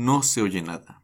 [0.00, 1.02] No se oye nada.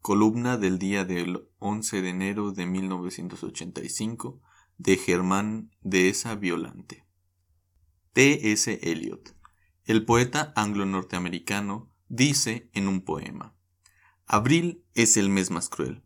[0.00, 4.40] Columna del día del 11 de enero de 1985
[4.78, 7.04] de Germán Dehesa Violante.
[8.14, 8.50] T.
[8.52, 8.80] S.
[8.82, 9.36] Eliot,
[9.84, 13.54] el poeta anglo-norteamericano, dice en un poema:
[14.24, 16.02] Abril es el mes más cruel.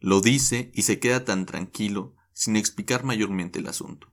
[0.00, 4.10] Lo dice y se queda tan tranquilo sin explicar mayormente el asunto.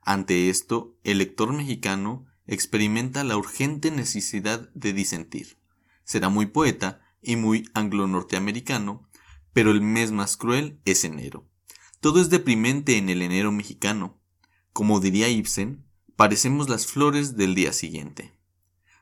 [0.00, 5.58] Ante esto, el lector mexicano experimenta la urgente necesidad de disentir.
[6.06, 9.06] Será muy poeta y muy anglo-norteamericano,
[9.52, 11.46] pero el mes más cruel es enero.
[12.00, 14.20] Todo es deprimente en el enero mexicano.
[14.72, 15.84] Como diría Ibsen,
[16.14, 18.38] parecemos las flores del día siguiente.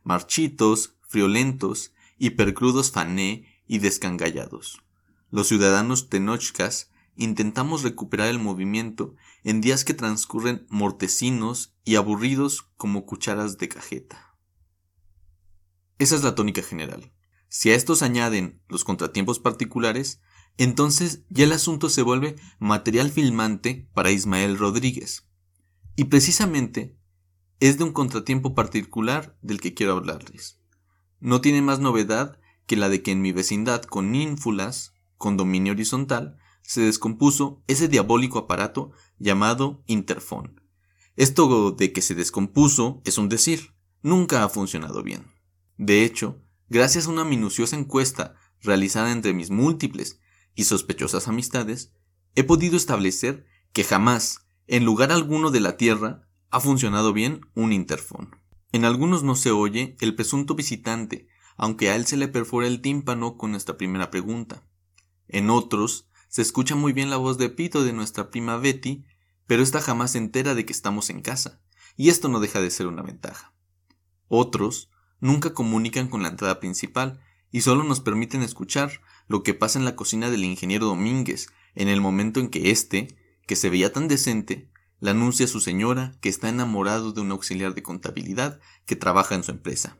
[0.02, 4.82] Marchitos, friolentos, hipercrudos fané y descangallados.
[5.30, 13.04] Los ciudadanos tenochcas intentamos recuperar el movimiento en días que transcurren mortecinos y aburridos como
[13.04, 14.33] cucharas de cajeta.
[15.98, 17.12] Esa es la tónica general.
[17.48, 20.20] Si a estos añaden los contratiempos particulares,
[20.56, 25.28] entonces ya el asunto se vuelve material filmante para Ismael Rodríguez.
[25.96, 26.96] Y precisamente
[27.60, 30.60] es de un contratiempo particular del que quiero hablarles.
[31.20, 35.72] No tiene más novedad que la de que en mi vecindad con ínfulas, con dominio
[35.72, 40.60] horizontal, se descompuso ese diabólico aparato llamado interfón.
[41.16, 45.33] Esto de que se descompuso es un decir, nunca ha funcionado bien.
[45.76, 50.20] De hecho, gracias a una minuciosa encuesta realizada entre mis múltiples
[50.54, 51.92] y sospechosas amistades,
[52.34, 57.72] he podido establecer que jamás, en lugar alguno de la Tierra, ha funcionado bien un
[57.72, 58.36] interfón.
[58.72, 62.80] En algunos no se oye el presunto visitante, aunque a él se le perfora el
[62.80, 64.66] tímpano con nuestra primera pregunta.
[65.28, 69.04] En otros se escucha muy bien la voz de pito de nuestra prima Betty,
[69.46, 71.60] pero esta jamás se entera de que estamos en casa,
[71.96, 73.54] y esto no deja de ser una ventaja.
[74.28, 74.90] Otros
[75.24, 77.18] nunca comunican con la entrada principal
[77.50, 81.88] y solo nos permiten escuchar lo que pasa en la cocina del ingeniero Domínguez en
[81.88, 84.70] el momento en que éste, que se veía tan decente,
[85.00, 89.34] le anuncia a su señora que está enamorado de un auxiliar de contabilidad que trabaja
[89.34, 89.96] en su empresa.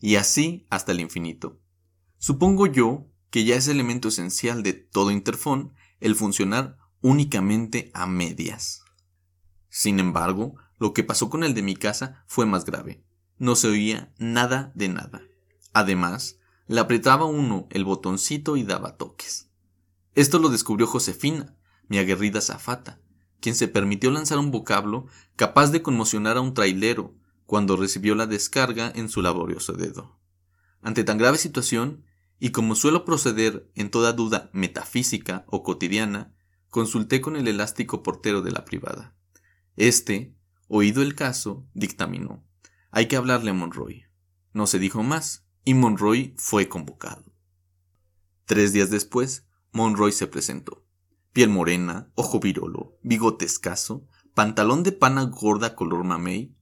[0.00, 1.60] Y así hasta el infinito.
[2.16, 8.82] Supongo yo que ya es elemento esencial de todo interfón el funcionar únicamente a medias.
[9.68, 13.04] Sin embargo, lo que pasó con el de mi casa fue más grave.
[13.38, 15.22] No se oía nada de nada.
[15.72, 19.50] Además, le apretaba uno el botoncito y daba toques.
[20.14, 21.56] Esto lo descubrió Josefina,
[21.88, 23.00] mi aguerrida zafata,
[23.40, 25.06] quien se permitió lanzar un vocablo
[25.36, 27.14] capaz de conmocionar a un trailero
[27.46, 30.18] cuando recibió la descarga en su laborioso dedo.
[30.80, 32.04] Ante tan grave situación,
[32.38, 36.34] y como suelo proceder en toda duda metafísica o cotidiana,
[36.68, 39.16] consulté con el elástico portero de la privada.
[39.76, 40.34] Este,
[40.68, 42.43] oído el caso, dictaminó.
[42.96, 44.04] Hay que hablarle a Monroy.
[44.52, 47.24] No se dijo más, y Monroy fue convocado.
[48.44, 50.86] Tres días después, Monroy se presentó.
[51.32, 56.54] Piel morena, ojo virolo, bigote escaso, pantalón de pana gorda color mamey,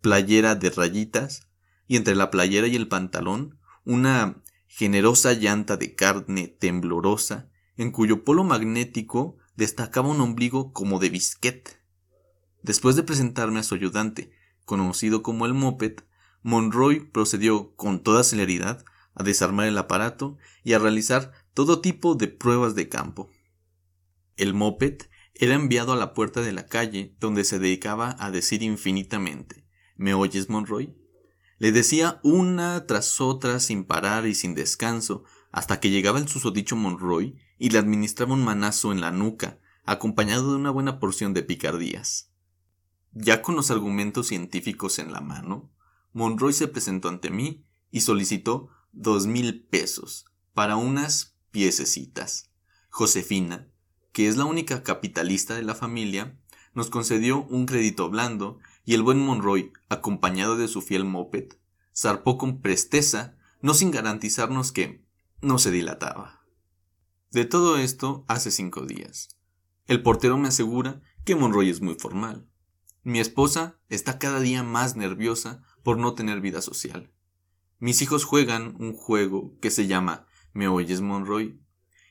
[0.00, 1.46] playera de rayitas,
[1.86, 8.24] y entre la playera y el pantalón una generosa llanta de carne temblorosa, en cuyo
[8.24, 11.82] polo magnético destacaba un ombligo como de bisquet.
[12.62, 14.32] Después de presentarme a su ayudante,
[14.66, 16.00] conocido como el moped,
[16.42, 18.84] Monroy procedió con toda celeridad
[19.14, 23.30] a desarmar el aparato y a realizar todo tipo de pruebas de campo.
[24.36, 24.98] El moped
[25.34, 29.66] era enviado a la puerta de la calle donde se dedicaba a decir infinitamente
[29.96, 30.94] ¿Me oyes, Monroy?
[31.58, 36.76] Le decía una tras otra sin parar y sin descanso, hasta que llegaba el susodicho
[36.76, 41.42] Monroy y le administraba un manazo en la nuca, acompañado de una buena porción de
[41.42, 42.30] picardías.
[43.18, 45.70] Ya con los argumentos científicos en la mano,
[46.12, 52.50] Monroy se presentó ante mí y solicitó dos mil pesos para unas piececitas.
[52.90, 53.68] Josefina,
[54.12, 56.38] que es la única capitalista de la familia,
[56.74, 61.54] nos concedió un crédito blando y el buen Monroy, acompañado de su fiel moped,
[61.96, 65.02] zarpó con presteza, no sin garantizarnos que
[65.40, 66.42] no se dilataba.
[67.30, 69.38] De todo esto hace cinco días.
[69.86, 72.46] El portero me asegura que Monroy es muy formal.
[73.06, 77.12] Mi esposa está cada día más nerviosa por no tener vida social.
[77.78, 81.62] Mis hijos juegan un juego que se llama ¿Me oyes, Monroy?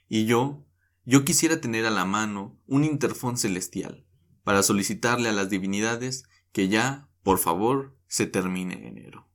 [0.07, 0.65] Y yo,
[1.03, 4.07] yo quisiera tener a la mano un interfón celestial
[4.45, 9.27] para solicitarle a las divinidades que ya, por favor, se termine enero.